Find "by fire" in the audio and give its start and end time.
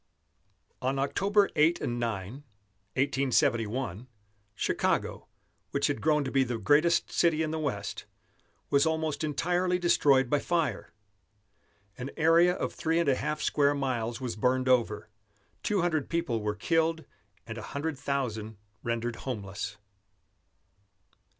10.27-10.91